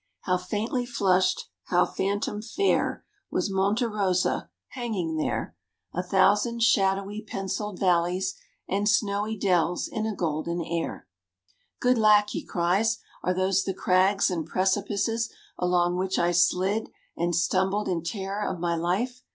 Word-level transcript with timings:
"How 0.21 0.35
faintly 0.35 0.87
flushed, 0.87 1.47
how 1.65 1.85
phantom 1.85 2.41
fair, 2.41 3.05
Was 3.29 3.51
Monte 3.51 3.85
Rosa, 3.85 4.49
hanging 4.69 5.17
there 5.17 5.55
A 5.93 6.01
thousand 6.01 6.63
shadowy 6.63 7.21
pencil'd 7.21 7.77
valleys, 7.77 8.33
And 8.67 8.89
snowy 8.89 9.37
dells 9.37 9.87
in 9.87 10.07
a 10.07 10.15
golden 10.15 10.59
air." 10.59 11.07
Good 11.79 11.99
lack! 11.99 12.31
he 12.31 12.43
cries, 12.43 12.97
are 13.21 13.35
those 13.35 13.63
the 13.63 13.75
crags 13.75 14.31
and 14.31 14.43
precipices 14.43 15.31
along 15.59 15.97
which 15.97 16.17
I 16.17 16.31
slid 16.31 16.89
and 17.15 17.35
stumbled 17.35 17.87
in 17.87 18.01
terror 18.01 18.49
of 18.51 18.59
my 18.59 18.75
life? 18.75 19.21